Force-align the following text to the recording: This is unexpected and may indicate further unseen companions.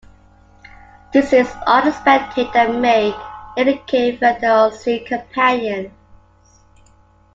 This 1.13 1.31
is 1.31 1.47
unexpected 1.67 2.47
and 2.55 2.81
may 2.81 3.13
indicate 3.55 4.17
further 4.19 4.47
unseen 4.71 5.05
companions. 5.05 5.93